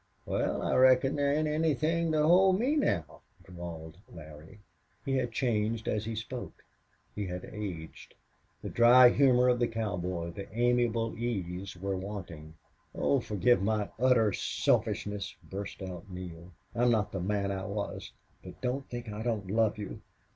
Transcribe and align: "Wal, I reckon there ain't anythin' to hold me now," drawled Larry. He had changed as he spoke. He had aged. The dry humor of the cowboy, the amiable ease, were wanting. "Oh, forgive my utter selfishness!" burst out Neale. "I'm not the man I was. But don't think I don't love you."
"Wal, 0.25 0.63
I 0.63 0.73
reckon 0.77 1.15
there 1.15 1.31
ain't 1.31 1.47
anythin' 1.47 2.11
to 2.13 2.23
hold 2.23 2.57
me 2.59 2.75
now," 2.75 3.21
drawled 3.43 3.99
Larry. 4.11 4.57
He 5.05 5.17
had 5.17 5.31
changed 5.31 5.87
as 5.87 6.05
he 6.05 6.15
spoke. 6.15 6.65
He 7.13 7.27
had 7.27 7.45
aged. 7.53 8.15
The 8.63 8.69
dry 8.71 9.09
humor 9.09 9.47
of 9.47 9.59
the 9.59 9.67
cowboy, 9.67 10.31
the 10.31 10.51
amiable 10.57 11.15
ease, 11.19 11.75
were 11.77 11.95
wanting. 11.95 12.55
"Oh, 12.95 13.19
forgive 13.19 13.61
my 13.61 13.89
utter 13.99 14.33
selfishness!" 14.33 15.35
burst 15.43 15.83
out 15.83 16.09
Neale. 16.09 16.51
"I'm 16.73 16.89
not 16.89 17.11
the 17.11 17.19
man 17.21 17.51
I 17.51 17.65
was. 17.67 18.11
But 18.43 18.59
don't 18.59 18.89
think 18.89 19.07
I 19.09 19.21
don't 19.21 19.51
love 19.51 19.77
you." 19.77 20.01